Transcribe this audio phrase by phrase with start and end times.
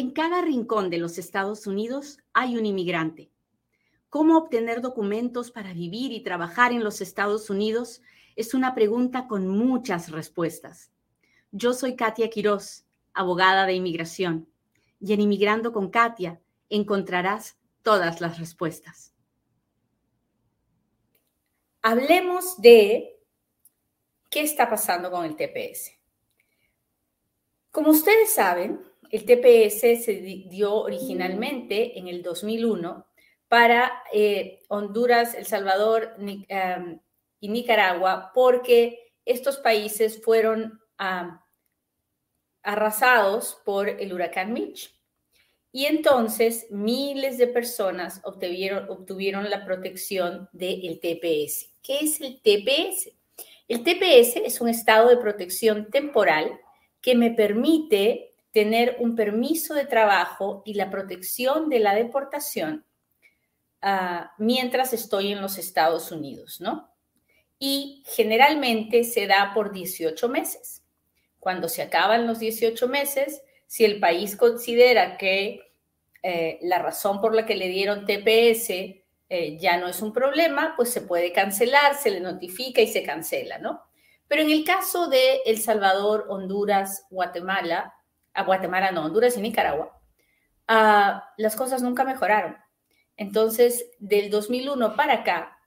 [0.00, 3.30] En cada rincón de los Estados Unidos hay un inmigrante.
[4.08, 8.00] ¿Cómo obtener documentos para vivir y trabajar en los Estados Unidos?
[8.34, 10.90] Es una pregunta con muchas respuestas.
[11.52, 14.48] Yo soy Katia Quiroz, abogada de inmigración,
[15.00, 16.40] y en Inmigrando con Katia
[16.70, 19.12] encontrarás todas las respuestas.
[21.82, 23.20] Hablemos de
[24.30, 25.92] qué está pasando con el TPS.
[27.70, 30.12] Como ustedes saben, el TPS se
[30.48, 33.06] dio originalmente en el 2001
[33.48, 36.14] para eh, Honduras, El Salvador
[37.40, 40.80] y Nicaragua porque estos países fueron
[42.62, 44.94] arrasados por el huracán Mitch.
[45.72, 51.70] Y entonces miles de personas obtuvieron, obtuvieron la protección del TPS.
[51.82, 53.12] ¿Qué es el TPS?
[53.68, 56.58] El TPS es un estado de protección temporal
[57.00, 62.84] que me permite tener un permiso de trabajo y la protección de la deportación
[63.82, 66.92] ah, mientras estoy en los Estados Unidos, ¿no?
[67.58, 70.82] Y generalmente se da por 18 meses.
[71.38, 75.60] Cuando se acaban los 18 meses, si el país considera que
[76.22, 80.74] eh, la razón por la que le dieron TPS eh, ya no es un problema,
[80.76, 83.82] pues se puede cancelar, se le notifica y se cancela, ¿no?
[84.26, 87.94] Pero en el caso de El Salvador, Honduras, Guatemala,
[88.34, 90.00] a Guatemala no, Honduras y Nicaragua,
[90.68, 92.56] ah, las cosas nunca mejoraron.
[93.16, 95.58] Entonces, del 2001 para acá,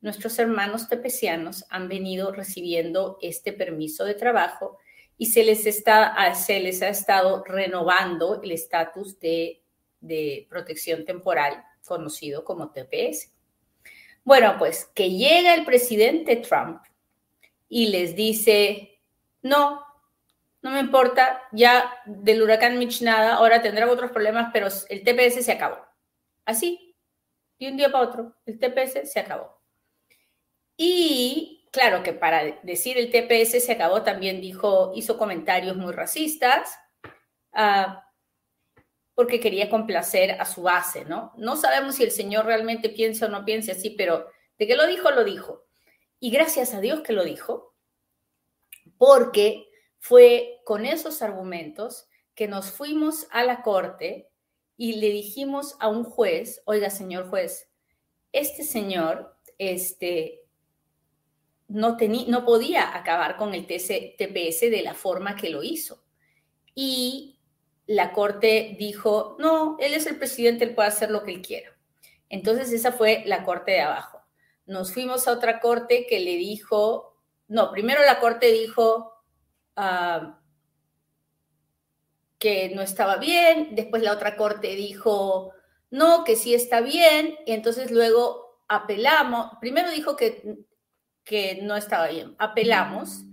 [0.00, 4.78] nuestros hermanos tepecianos han venido recibiendo este permiso de trabajo
[5.18, 9.62] y se les, está, ah, se les ha estado renovando el estatus de,
[10.00, 13.32] de protección temporal conocido como TPS.
[14.24, 16.80] Bueno, pues que llega el presidente Trump
[17.68, 19.00] y les dice,
[19.42, 19.80] no,
[20.62, 25.44] no me importa, ya del huracán Mitch nada, ahora tendrán otros problemas, pero el TPS
[25.44, 25.78] se acabó.
[26.44, 26.96] Así,
[27.58, 29.60] de un día para otro, el TPS se acabó.
[30.76, 36.74] Y claro que para decir el TPS se acabó también dijo, hizo comentarios muy racistas,
[37.52, 37.94] uh,
[39.14, 41.32] porque quería complacer a su base, ¿no?
[41.36, 44.26] No sabemos si el señor realmente piensa o no piensa así, pero
[44.58, 45.66] de que lo dijo, lo dijo.
[46.18, 47.74] Y gracias a Dios que lo dijo,
[48.96, 49.69] porque
[50.00, 54.30] fue con esos argumentos que nos fuimos a la corte
[54.76, 57.70] y le dijimos a un juez, oiga, señor juez,
[58.32, 60.42] este señor este,
[61.68, 66.02] no, no podía acabar con el TPS de la forma que lo hizo.
[66.74, 67.38] Y
[67.86, 71.76] la corte dijo, no, él es el presidente, él puede hacer lo que él quiera.
[72.30, 74.22] Entonces esa fue la corte de abajo.
[74.64, 79.09] Nos fuimos a otra corte que le dijo, no, primero la corte dijo
[79.80, 80.40] ah,
[82.38, 85.52] que no estaba bien, después la otra corte dijo,
[85.90, 90.58] no, que sí está bien, y entonces luego apelamos, primero dijo que,
[91.24, 93.24] que no estaba bien, apelamos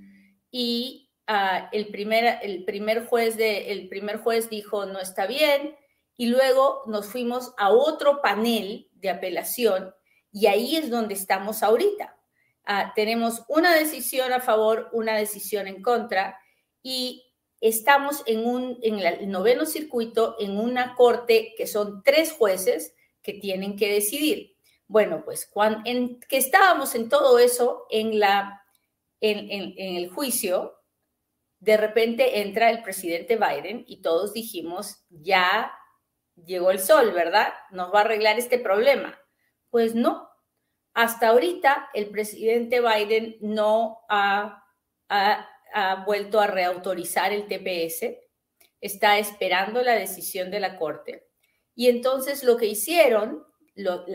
[0.52, 5.75] y ah, el, primer, el, primer juez de, el primer juez dijo no está bien
[6.16, 9.94] y luego nos fuimos a otro panel de apelación
[10.31, 12.16] y ahí es donde estamos ahorita.
[12.69, 16.38] Ah, tenemos una decisión a favor, una decisión en contra
[16.83, 17.23] y
[17.61, 23.33] estamos en, un, en el noveno circuito en una corte que son tres jueces que
[23.33, 24.57] tienen que decidir.
[24.85, 28.61] Bueno, pues cuando, en, que estábamos en todo eso, en, la,
[29.22, 30.73] en, en el juicio,
[31.59, 35.72] de repente entra el presidente Biden y todos dijimos, ya
[36.35, 37.53] llegó el sol, ¿verdad?
[37.72, 39.17] Nos va a arreglar este problema.
[39.69, 40.26] Pues no,
[40.97, 44.63] hasta ahorita el presidente Biden no ha,
[46.08, 48.18] vuelto a reautorizar el TPS,
[48.81, 51.28] está esperando la decisión de la Corte.
[51.75, 53.46] Y entonces lo que hicieron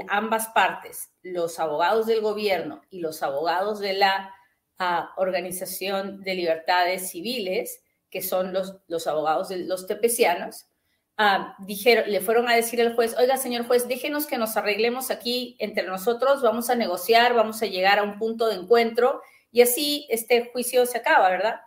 [0.08, 4.34] ambas partes, los abogados del gobierno y los abogados de la
[4.80, 10.66] ah, Organización de Libertades Civiles, que son los, los abogados de los tepecianos,
[11.58, 15.56] Dijeron, le fueron a decir al juez, oiga, señor juez, déjenos que nos arreglemos aquí
[15.60, 19.20] entre nosotros, vamos a negociar, vamos a llegar a un punto de encuentro
[19.52, 21.60] y así este juicio se acaba, ¿verdad?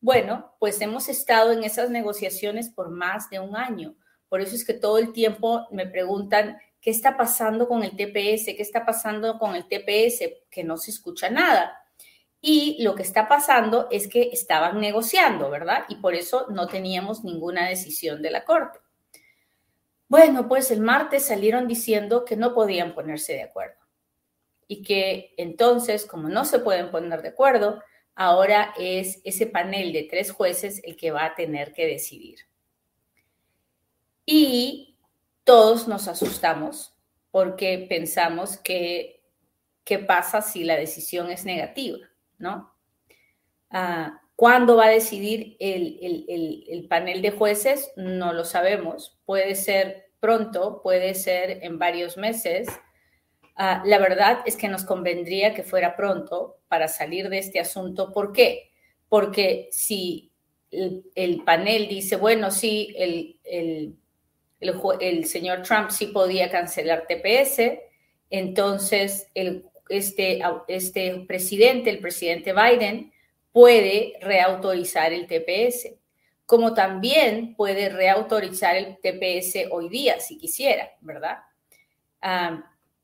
[0.00, 3.94] Bueno, pues hemos estado en esas negociaciones por más de un año.
[4.28, 8.46] Por eso es que todo el tiempo me preguntan, ¿qué está pasando con el TPS?
[8.56, 10.24] ¿Qué está pasando con el TPS?
[10.50, 11.79] Que no se escucha nada.
[12.40, 15.84] Y lo que está pasando es que estaban negociando, ¿verdad?
[15.88, 18.78] Y por eso no teníamos ninguna decisión de la Corte.
[20.08, 23.80] Bueno, pues el martes salieron diciendo que no podían ponerse de acuerdo
[24.66, 27.82] y que entonces, como no se pueden poner de acuerdo,
[28.14, 32.40] ahora es ese panel de tres jueces el que va a tener que decidir.
[34.24, 34.96] Y
[35.42, 36.94] todos nos asustamos
[37.32, 39.24] porque pensamos que
[39.82, 41.98] qué pasa si la decisión es negativa,
[42.40, 42.74] ¿no?
[43.70, 47.92] Ah, ¿Cuándo va a decidir el, panel de jueces?
[47.96, 49.20] No lo sabemos.
[49.26, 52.66] Puede ser pronto, puede ser en varios meses.
[53.54, 58.12] Ah, la verdad es que nos convendría que fuera pronto para salir de este asunto.
[58.14, 58.70] ¿Por qué?
[59.10, 60.32] Porque si
[60.70, 67.78] el, panel dice, bueno, sí, el, el, señor Trump sí podía cancelar TPS,
[68.30, 73.12] entonces el, este, este presidente, el presidente Biden,
[73.52, 75.94] puede reautorizar el TPS,
[76.46, 81.38] como también puede reautorizar el TPS hoy día, si quisiera, ¿verdad?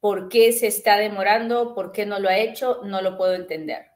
[0.01, 1.75] ¿Por qué se está demorando?
[1.75, 2.81] ¿Por qué no lo ha hecho?
[2.85, 3.87] No lo puedo entender.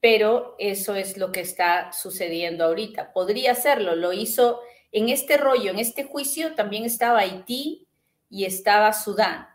[0.00, 3.12] pero eso es lo que está sucediendo ahorita.
[3.12, 4.60] Podría hacerlo, lo hizo
[4.92, 7.86] en este rollo, en este juicio también estaba Haití
[8.30, 9.49] y estaba Sudán.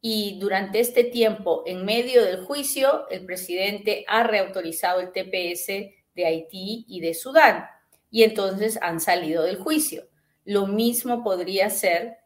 [0.00, 5.66] Y durante este tiempo, en medio del juicio, el presidente ha reautorizado el TPS
[6.14, 7.66] de Haití y de Sudán.
[8.10, 10.08] Y entonces han salido del juicio.
[10.44, 12.18] Lo mismo podría ser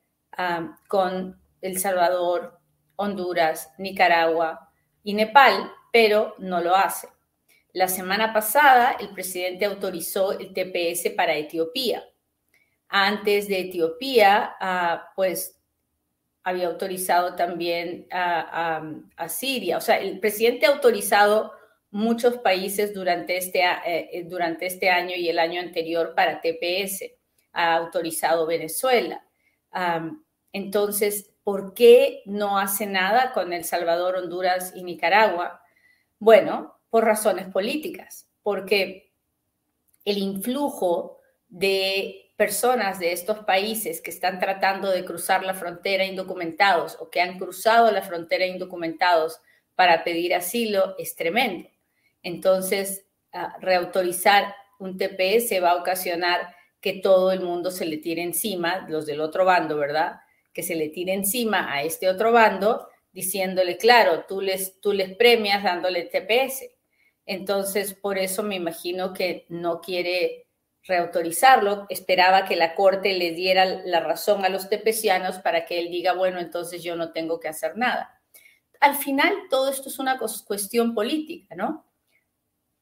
[0.88, 2.58] con El Salvador,
[2.96, 4.70] Honduras, Nicaragua
[5.02, 7.08] y Nepal, pero no lo hace.
[7.72, 12.04] La semana pasada, el presidente autorizó el TPS para Etiopía
[12.92, 15.58] antes de Etiopía, ah, pues
[16.44, 18.82] había autorizado también a,
[19.28, 19.78] Siria.
[19.78, 21.52] O sea, el presidente ha autorizado
[21.90, 27.12] muchos países durante este, eh, eh, durante este año y el año anterior para TPS.
[27.52, 29.24] Ha autorizado Venezuela.
[30.52, 35.62] entonces, ¿por qué no hace nada con El Salvador, Honduras y Nicaragua?
[36.18, 39.12] Bueno, por razones políticas, porque
[40.04, 46.96] el influjo de personas de estos países que están tratando de cruzar la frontera indocumentados
[47.00, 49.40] o que han cruzado la frontera indocumentados
[49.74, 51.68] para pedir asilo es tremendo.
[52.22, 53.06] Entonces,
[53.60, 59.06] reautorizar un TPS va a ocasionar que todo el mundo se le tire encima, los
[59.06, 60.16] del otro bando, ¿verdad?
[60.52, 65.14] Que se le tire encima a este otro bando diciéndole, claro, tú les, tú les
[65.14, 66.64] premias dándole TPS.
[67.24, 70.46] Entonces, por eso me imagino que no quiere
[70.84, 75.90] reautorizarlo, esperaba que la Corte le diera la razón a los tepecianos para que él
[75.90, 78.20] diga, bueno, entonces yo no tengo que hacer nada.
[78.80, 81.86] Al final, todo esto es una cuestión política, ¿no?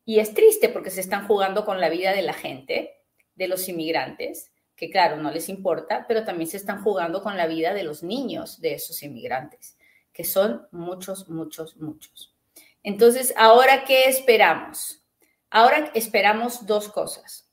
[0.06, 3.02] Y es triste porque se están jugando con la vida de la gente,
[3.34, 7.46] de los inmigrantes, que claro, no les importa, pero también se están jugando con la
[7.46, 9.76] vida de los niños de esos inmigrantes,
[10.10, 12.34] que son muchos, muchos, muchos.
[12.82, 15.04] Entonces, ¿ahora qué esperamos?
[15.50, 17.49] Ahora esperamos dos cosas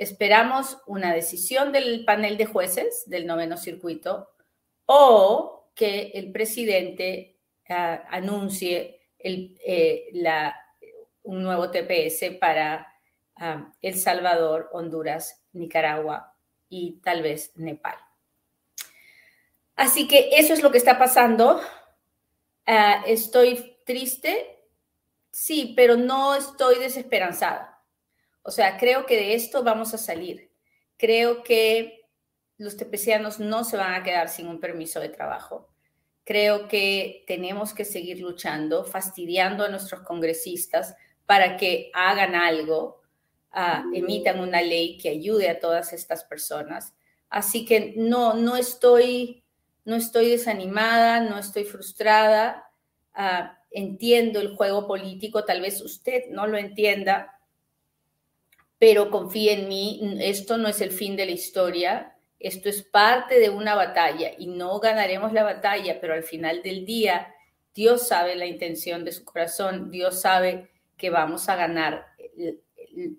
[0.00, 4.30] esperamos una decisión del panel de jueces del noveno circuito
[4.86, 7.36] o que el presidente
[7.68, 10.08] ah, anuncie eh,
[11.22, 12.90] un nuevo TPS para
[13.36, 16.34] ah, El Salvador, Honduras, Nicaragua
[16.70, 17.98] y tal vez Nepal.
[19.76, 21.60] Así que eso es lo que está pasando.
[22.64, 24.64] Ah, estoy triste,
[25.30, 27.69] sí, pero no estoy desesperanzada.
[28.50, 30.50] O sea, creo que de esto vamos a salir.
[30.96, 32.08] Creo que
[32.58, 35.68] los tepecianos no se van a quedar sin un permiso de trabajo.
[36.24, 43.00] Creo que tenemos que seguir luchando, fastidiando a nuestros congresistas para que hagan algo,
[43.52, 46.92] ah, emitan una ley que ayude a todas estas personas.
[47.28, 49.44] Así que no, no estoy,
[49.84, 52.68] no estoy desanimada, no estoy frustrada.
[53.14, 57.36] Ah, entiendo el juego político, tal vez usted no lo entienda,
[58.80, 63.38] pero confíe en mí, esto no es el fin de la historia, esto es parte
[63.38, 67.34] de una batalla y no ganaremos la batalla, pero al final del día
[67.74, 72.06] Dios sabe la intención de su corazón, Dios sabe que vamos a ganar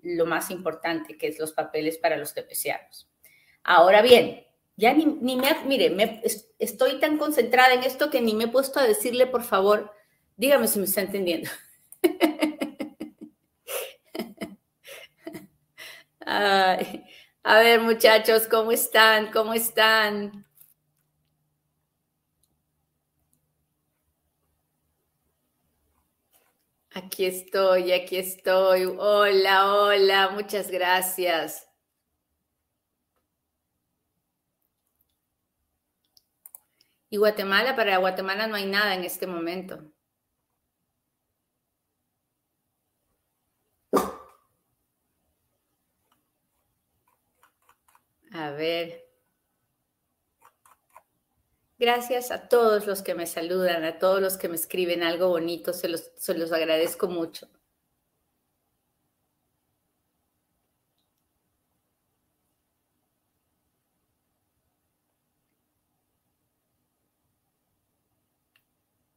[0.02, 3.08] lo más importante, que es los papeles para los tepecianos.
[3.62, 4.44] Ahora bien,
[4.76, 6.20] ya ni, me, mire,
[6.58, 9.92] estoy tan concentrada en esto que ni me he puesto a decirle, por favor,
[10.36, 11.48] dígame si me está entendiendo.
[16.26, 19.30] a ver, muchachos, ¿cómo están?
[19.32, 20.46] ¿Cómo están?
[26.94, 28.84] Aquí estoy, aquí estoy.
[28.84, 31.66] Hola, hola, muchas gracias.
[37.10, 39.92] Y Guatemala, para Guatemala no hay nada en este momento.
[48.62, 49.04] Ver.
[51.78, 55.72] Gracias a todos los que me saludan, a todos los que me escriben algo bonito,
[55.72, 57.48] se los, se los agradezco mucho.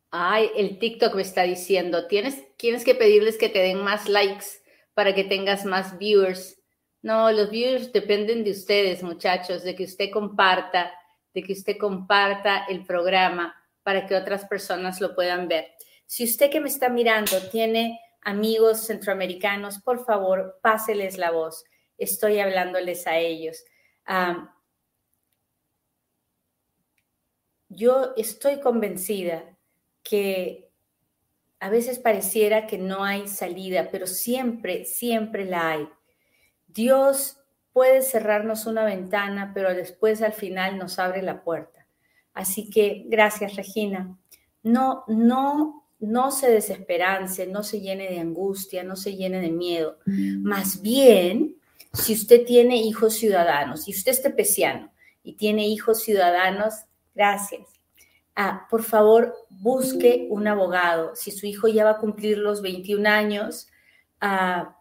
[0.09, 4.45] Ay, el TikTok me está diciendo, tienes, tienes que pedirles que te den más likes
[4.95, 6.57] para que tengas más viewers.
[7.05, 10.91] No, los viewers dependen de ustedes, muchachos, de que usted comparta,
[11.35, 15.67] de que usted comparta el programa para que otras personas lo puedan ver.
[16.07, 21.63] Si usted que me está mirando tiene amigos centroamericanos, por favor, páseles la voz.
[21.99, 23.63] Estoy hablándoles a ellos.
[27.69, 29.55] yo estoy convencida
[30.01, 30.71] que
[31.59, 35.89] a veces pareciera que no hay salida, pero siempre, siempre la hay.
[36.75, 37.39] Dios
[37.73, 41.87] puede cerrarnos una ventana, pero después al final nos abre la puerta.
[42.33, 44.15] Así que gracias, Regina.
[44.61, 49.97] No, no, no se desesperance, no se llene de angustia, no se llene de miedo.
[50.05, 51.55] Más bien,
[51.93, 54.91] si usted tiene hijos ciudadanos, y usted es tepeciano
[55.23, 56.73] y tiene hijos ciudadanos,
[57.15, 57.75] gracias
[58.35, 61.15] Ah, por favor, busque un abogado.
[61.15, 63.67] Si su hijo ya va a cumplir los 21 años,
[64.19, 64.74] ah,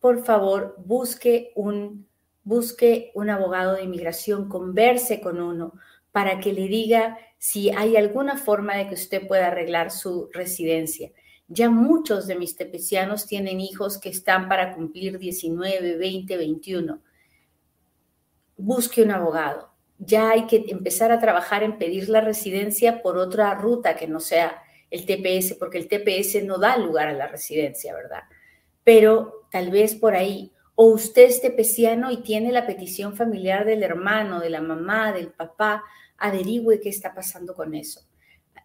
[0.00, 2.06] por favor, busque un,
[2.44, 5.74] busque un abogado de inmigración, converse con uno
[6.12, 11.12] para que le diga si hay alguna forma de que usted pueda arreglar su residencia.
[11.48, 17.00] Ya muchos de mis tepecianos tienen hijos que están para cumplir 19, 20, 21.
[18.56, 23.54] Busque un abogado ya hay que empezar a trabajar en pedir la residencia por otra
[23.54, 27.94] ruta que no sea el TPS, porque el TPS no da lugar a la residencia,
[27.94, 28.22] ¿verdad?
[28.84, 33.82] Pero tal vez por ahí, o usted es tepeciano y tiene la petición familiar del
[33.82, 35.82] hermano, de la mamá, del papá,
[36.18, 38.02] averigüe qué está pasando con eso.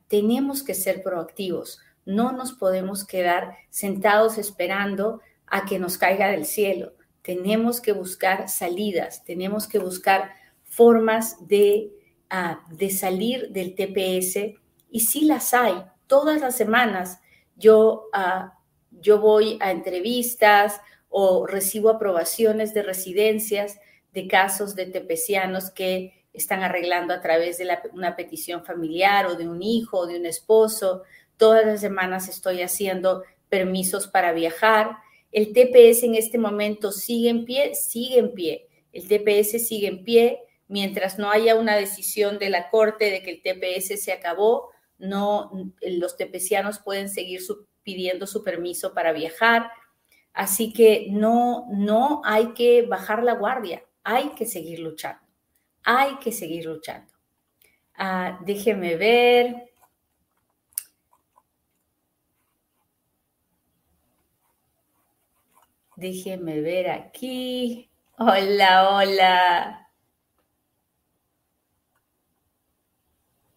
[0.10, 6.46] Tenemos que ser proactivos, no nos podemos quedar sentados esperando a que nos caiga del
[6.46, 6.92] cielo.
[7.22, 10.34] Tenemos que buscar salidas, tenemos que buscar
[10.66, 11.90] formas de,
[12.30, 15.86] ah, de salir del TPS y sí las hay.
[16.08, 17.22] Todas las semanas
[17.56, 18.50] yo, uh,
[19.02, 20.80] yo voy a entrevistas
[21.10, 23.80] o recibo aprobaciones de residencias
[24.14, 29.48] de casos de tepecianos que están arreglando a través de una petición familiar o de
[29.48, 31.04] un hijo o de un esposo.
[31.38, 34.98] Todas las semanas estoy haciendo permisos para viajar.
[35.32, 38.68] El TPS en este momento sigue en pie, sigue en pie.
[38.94, 43.32] El TPS sigue en pie mientras no haya una decisión de la Corte de que
[43.32, 47.42] el TPS se acabó, no, los tepecianos pueden seguir
[47.84, 49.72] pidiendo su permiso para viajar.
[50.34, 55.22] Así que no, no hay que bajar la guardia, hay que seguir luchando,
[55.84, 57.12] hay que seguir luchando.
[57.96, 59.72] Ah, déjeme ver.
[65.96, 67.92] Déjeme ver aquí.
[68.18, 69.90] Hola, hola.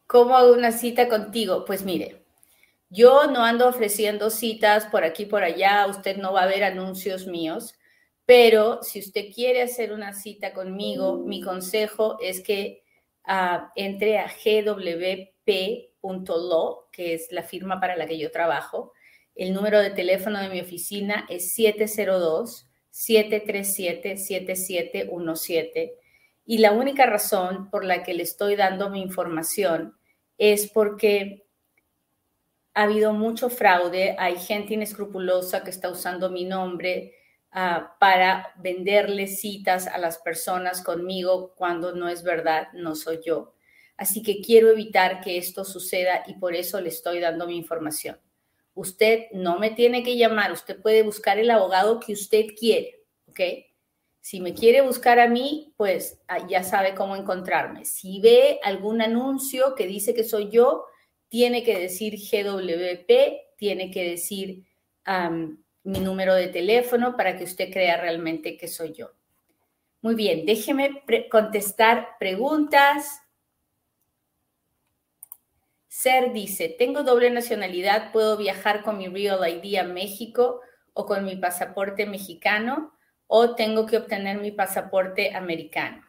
[0.06, 1.64] ¿Cómo hago una cita contigo?
[1.64, 2.23] Pues mire,
[2.94, 7.26] yo no ando ofreciendo citas por aquí, por allá, usted no va a ver anuncios
[7.26, 7.74] míos,
[8.24, 12.84] pero si usted quiere hacer una cita conmigo, mi consejo es que
[13.24, 14.88] ah, entre a gwp.lo,
[16.92, 18.92] que es la firma para la que yo trabajo.
[19.34, 25.98] El número de teléfono de mi oficina es 702 737 7717
[26.46, 29.96] y la única razón por la que le estoy dando mi información
[30.38, 31.43] es porque
[32.74, 37.14] ha habido mucho fraude, hay gente inescrupulosa que está usando mi nombre
[37.52, 43.54] ah, para venderle citas a las personas conmigo cuando no es verdad, no soy yo.
[43.96, 48.18] Así que quiero evitar que esto suceda y por eso le estoy dando mi información.
[48.74, 53.40] Usted no me tiene que llamar, usted puede buscar el abogado que usted quiere, ¿ok?
[54.20, 57.84] Si me quiere buscar a mí, pues ah, ya sabe cómo encontrarme.
[57.84, 60.86] Si ve algún anuncio que dice que soy yo,
[61.34, 64.62] tiene que decir GWP, tiene que decir
[65.82, 69.10] mi número de teléfono para que usted crea realmente que soy yo.
[70.00, 73.20] Muy bien, déjeme contestar preguntas.
[75.88, 80.60] Ser dice, tengo doble nacionalidad, puedo viajar con mi Real ID a México
[80.92, 82.94] o con mi pasaporte mexicano
[83.26, 86.08] o tengo que obtener mi pasaporte americano.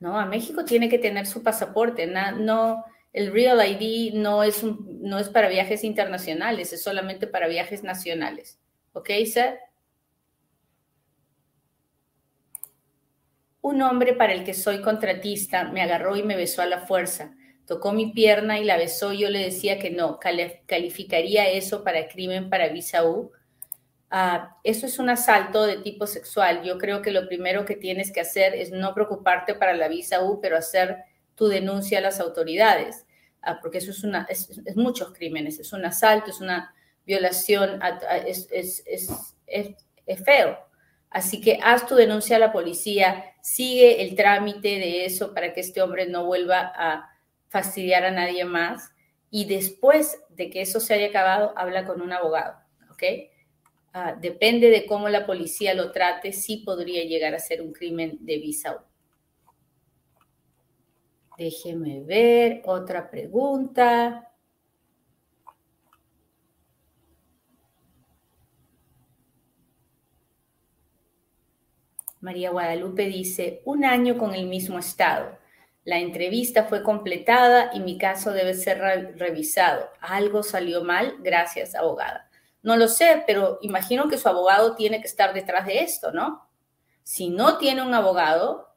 [0.00, 2.06] No, a México tiene que tener su pasaporte.
[2.06, 7.82] No, el Real ID no es, no es para viajes internacionales, es solamente para viajes
[7.82, 8.60] nacionales.
[8.92, 9.58] ¿Ok, sir?
[13.60, 17.34] Un hombre para el que soy contratista me agarró y me besó a la fuerza.
[17.66, 19.12] Tocó mi pierna y la besó.
[19.12, 20.18] Yo le decía que no,
[20.66, 23.02] calificaría eso para crimen para visa
[24.10, 26.62] Ah, eso es un asalto de tipo sexual.
[26.62, 30.22] Yo creo que lo primero que tienes que hacer es no preocuparte para la visa
[30.22, 30.98] U, pero hacer
[31.34, 33.06] tu denuncia a las autoridades,
[33.42, 36.74] ah, porque eso es, muchos crímenes, es un asalto, es una
[37.04, 37.80] violación,
[38.26, 40.58] es, es feo.
[41.10, 45.60] Así que haz tu denuncia a la policía, sigue el trámite de eso para que
[45.60, 47.10] este hombre no vuelva a
[47.48, 48.92] fastidiar a nadie más
[49.30, 52.58] y después de que eso se haya acabado, habla con un abogado,
[52.90, 53.02] ¿ok?
[54.00, 58.16] Ah, depende de cómo la policía lo trate, sí podría llegar a ser un crimen
[58.20, 58.84] de visa.
[61.36, 64.32] Déjeme ver otra pregunta.
[72.20, 75.36] María Guadalupe dice, un año con el mismo estado.
[75.82, 78.78] La entrevista fue completada y mi caso debe ser
[79.16, 79.90] revisado.
[80.00, 82.27] Algo salió mal, gracias, abogada.
[82.62, 86.48] No lo sé, pero imagino que su abogado tiene que estar detrás de esto, ¿no?
[87.02, 88.74] Si no tiene un abogado,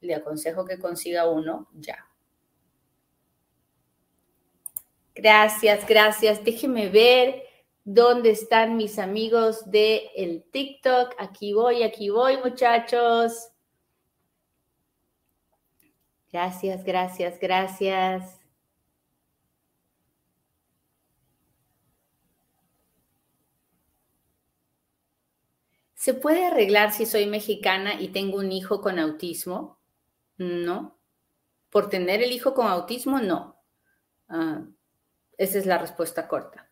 [0.00, 2.06] le aconsejo que consiga uno ya.
[5.14, 6.44] Gracias, gracias.
[6.44, 7.42] Déjeme ver.
[7.86, 11.14] ¿Dónde están mis amigos de el TikTok?
[11.18, 13.50] Aquí voy, aquí voy, muchachos.
[16.32, 18.43] Gracias, gracias, gracias.
[26.04, 29.80] ¿Se puede arreglar si soy mexicana y tengo un hijo con autismo?
[30.36, 31.00] No.
[31.70, 33.64] Por tener el hijo con autismo, no.
[34.28, 34.66] Ah,
[35.38, 36.63] esa es la respuesta corta.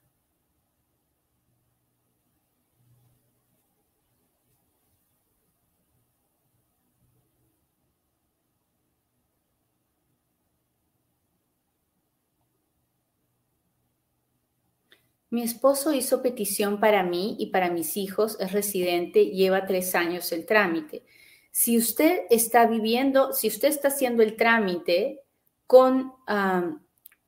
[15.33, 20.31] Mi esposo hizo petición para mí y para mis hijos, es residente, lleva tres años
[20.31, 21.07] el trámite.
[21.51, 25.23] Si usted está viviendo, si usted está haciendo el trámite
[25.67, 26.13] con,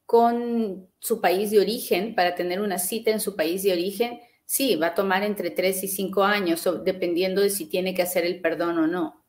[0.05, 4.77] con su país de origen, para tener una cita en su país de origen, sí,
[4.77, 8.43] va a tomar entre tres y cinco años, dependiendo de si tiene que hacer el
[8.43, 9.24] perdón o no.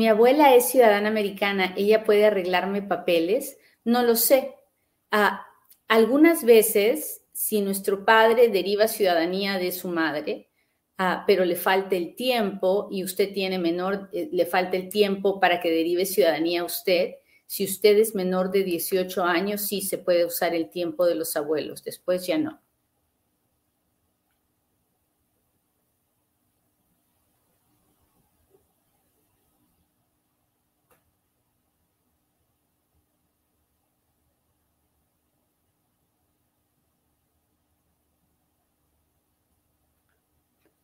[0.00, 4.54] Mi abuela es ciudadana americana, ella puede arreglarme papeles, no lo sé.
[5.10, 5.46] Ah,
[5.88, 10.48] algunas veces, si nuestro padre deriva ciudadanía de su madre,
[10.96, 15.38] ah, pero le falta el tiempo y usted tiene menor, eh, le falta el tiempo
[15.38, 19.98] para que derive ciudadanía a usted, si usted es menor de 18 años, sí se
[19.98, 22.62] puede usar el tiempo de los abuelos, después ya no.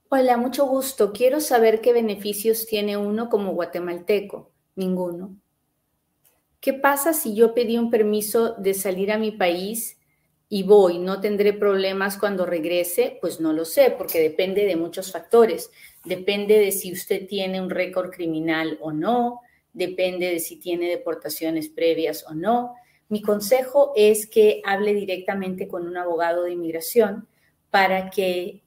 [0.09, 1.13] Hola, mucho gusto.
[1.13, 4.53] Quiero saber qué beneficios tiene uno como guatemalteco.
[4.77, 5.37] Ninguno.
[6.61, 9.99] ¿Qué pasa si yo pedí un permiso de salir a mi país
[10.49, 11.01] y voy?
[11.01, 13.19] ¿No tendré problemas cuando regrese?
[13.21, 15.73] Pues no lo sé, porque depende de muchos factores.
[16.05, 19.41] Depende de si usted tiene un récord criminal o no,
[19.73, 22.77] depende de si tiene deportaciones previas o no.
[23.09, 27.27] Mi consejo es que hable directamente con un abogado de inmigración
[27.71, 28.63] para que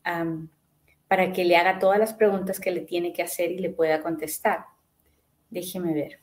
[1.09, 4.01] para que le haga todas las preguntas que le tiene que hacer y le pueda
[4.01, 4.65] contestar.
[5.49, 6.19] Déjeme ver.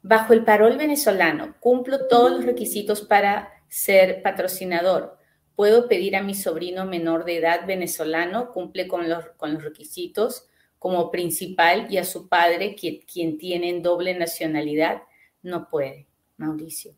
[0.00, 5.18] Bajo el parol venezolano, cumplo todos los requisitos para ser patrocinador.
[5.54, 10.48] Puedo pedir a mi sobrino menor de edad venezolano, cumple con los, con los requisitos
[10.78, 15.02] como principal y a su padre, quien, quien tiene doble nacionalidad,
[15.42, 16.96] no puede, Mauricio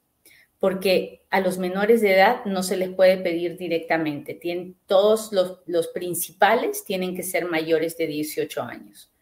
[0.65, 4.33] porque a los menores de edad no se les puede pedir directamente.
[4.33, 9.13] Tienen, todos los, los principales tienen que ser mayores de 18 años.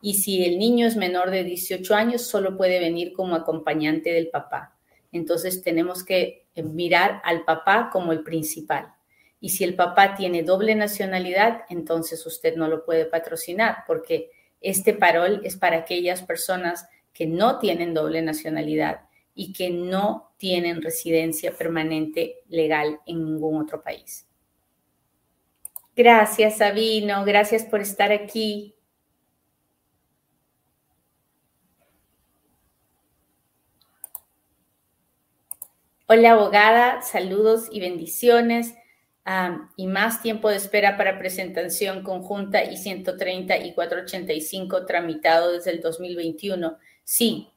[0.00, 4.30] Y si el niño es menor de 18 años, solo puede venir como acompañante del
[4.30, 4.74] papá.
[5.12, 8.94] Entonces tenemos que mirar al papá como el principal.
[9.38, 14.30] Y si el papá tiene doble nacionalidad, entonces usted no lo puede patrocinar porque
[14.62, 19.00] este parol es para aquellas personas que no tienen doble nacionalidad
[19.34, 24.26] y que no tienen residencia permanente legal en ningún otro país.
[25.96, 27.24] Gracias, Sabino.
[27.24, 28.74] Gracias por estar aquí.
[36.08, 37.02] Hola, abogada.
[37.02, 38.74] Saludos y bendiciones.
[39.76, 45.80] Y más tiempo de espera para presentación conjunta y 130 y 485 tramitado desde el
[45.80, 46.78] 2021.
[47.02, 47.48] Sí,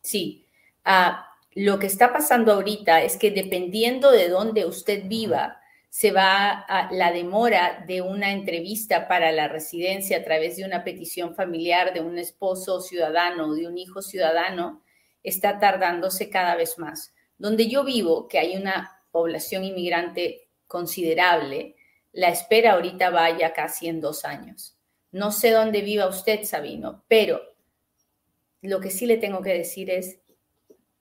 [0.00, 0.46] sí.
[0.86, 1.27] Uh,
[1.58, 6.92] lo que está pasando ahorita es que dependiendo de dónde usted viva, se va a
[6.92, 12.00] la demora de una entrevista para la residencia a través de una petición familiar de
[12.00, 14.84] un esposo ciudadano o de un hijo ciudadano,
[15.24, 17.12] está tardándose cada vez más.
[17.38, 21.74] Donde yo vivo, que hay una población inmigrante considerable,
[22.12, 24.78] la espera ahorita vaya casi en dos años.
[25.10, 27.40] No sé dónde viva usted, Sabino, pero
[28.62, 30.20] lo que sí le tengo que decir es,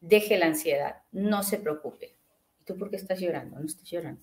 [0.07, 2.15] deje la ansiedad, no se preocupe.
[2.65, 3.59] ¿Tú por qué estás llorando?
[3.59, 4.21] No estás llorando.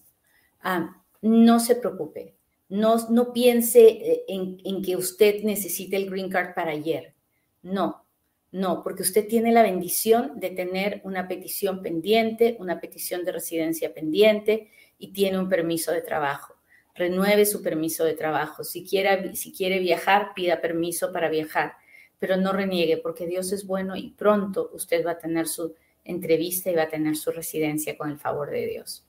[0.60, 2.34] Ah, no se preocupe,
[2.68, 7.14] no, no piense eh, en, en, que usted necesite el green card para ayer.
[7.62, 8.04] No,
[8.52, 13.92] no, porque usted tiene la bendición de tener una petición pendiente, una petición de residencia
[13.92, 16.54] pendiente y tiene un permiso de trabajo.
[16.94, 18.62] Renueve su permiso de trabajo.
[18.62, 21.74] Si, quiera, si quiere viajar, pida permiso para viajar,
[22.26, 26.70] pero no reniegue porque Dios es bueno y pronto usted va a tener su entrevista
[26.70, 29.06] y va a tener su residencia con el favor de Dios.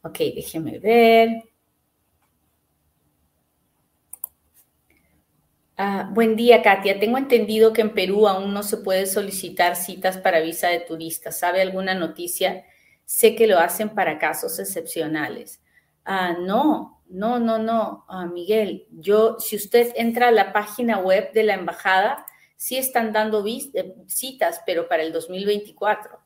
[0.00, 1.42] Ok, déjeme ver.
[5.76, 6.98] Ah, buen día, Katia.
[6.98, 11.32] Tengo entendido que en Perú aún no se puede solicitar citas para visa de turista.
[11.32, 12.64] ¿Sabe alguna noticia?
[13.04, 15.62] Sé que lo hacen para casos excepcionales.
[16.06, 18.86] Ah, no, no, no, no, ah, Miguel.
[18.90, 22.24] Yo, si usted entra a la página web de la embajada,
[22.56, 26.18] sí están dando eh, citas, pero para el 2024.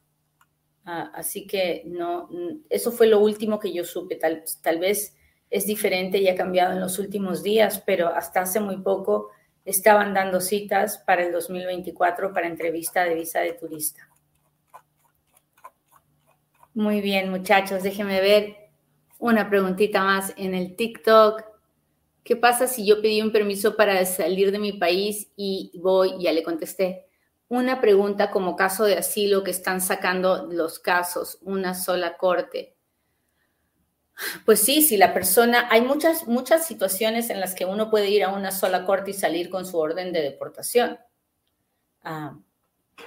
[0.84, 2.28] Ah, así que no,
[2.70, 4.14] eso fue lo último que yo supe.
[4.14, 5.16] Tal, tal vez
[5.50, 9.30] es diferente y ha cambiado en los últimos días, pero hasta hace muy poco
[9.64, 14.08] estaban dando citas para el 2024 para entrevista de visa de turista.
[16.74, 18.65] Muy bien, muchachos, déjenme ver
[19.18, 21.44] una preguntita más en el TikTok.
[22.22, 26.32] ¿Qué pasa si yo pedí un permiso para salir de mi país y voy, ya
[26.32, 27.06] le contesté,
[27.48, 32.74] una pregunta como caso de asilo que están sacando los casos, una sola corte.
[34.44, 38.24] Pues sí, si la persona, hay muchas, muchas situaciones en las que uno puede ir
[38.24, 40.98] a una sola corte y salir con su orden de deportación.
[42.02, 42.36] Ah,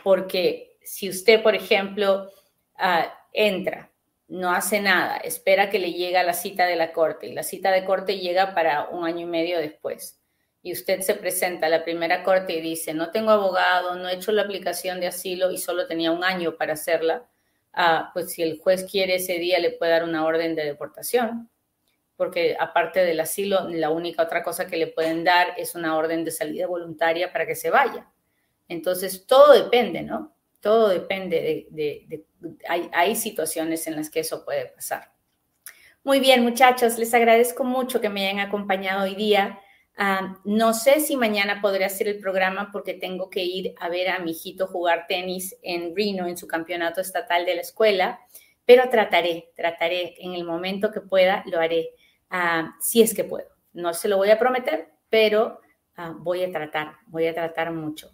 [0.03, 2.29] porque si usted, por ejemplo,
[2.75, 3.88] ah, entra,
[4.29, 7.71] no hace nada, espera que le llegue la cita de la corte y la cita
[7.71, 10.19] de corte llega para un año y medio después
[10.61, 14.15] y usted se presenta a la primera corte y dice, no tengo abogado, no he
[14.15, 17.27] hecho la aplicación de asilo y solo tenía un año para hacerla,
[17.73, 21.49] ah, pues si el juez quiere ese día le puede dar una orden de deportación,
[22.17, 26.25] porque aparte del asilo, la única otra cosa que le pueden dar es una orden
[26.25, 28.09] de salida voluntaria para que se vaya.
[28.67, 30.35] Entonces, todo depende, ¿no?
[30.59, 32.25] Todo depende de,
[32.67, 35.11] hay, situaciones en las que eso puede pasar.
[36.03, 39.59] Muy bien, muchachos, les agradezco mucho que me hayan acompañado hoy día
[40.45, 44.19] no sé si mañana podré hacer el programa porque tengo que ir a ver a
[44.19, 48.21] mi hijito jugar tenis en Reno, en su campeonato estatal de la escuela,
[48.65, 51.89] pero trataré, trataré en el momento que pueda, lo haré,
[52.79, 53.49] si es que puedo.
[53.73, 55.59] No se lo voy a prometer, pero
[56.19, 58.09] voy a tratar, voy a tratar mucho.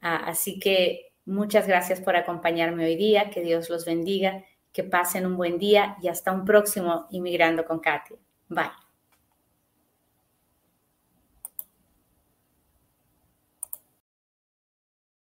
[0.00, 5.36] así que muchas gracias por acompañarme hoy día, que Dios los bendiga, que pasen un
[5.36, 8.16] buen día y hasta un próximo Inmigrando con Katia.
[8.48, 8.81] Bye.